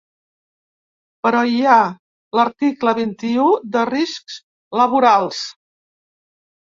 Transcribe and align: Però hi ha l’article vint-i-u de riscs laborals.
Però 1.25 1.41
hi 1.49 1.59
ha 1.73 1.75
l’article 2.39 2.95
vint-i-u 3.03 3.47
de 3.77 3.87
riscs 3.93 4.41
laborals. 4.81 5.47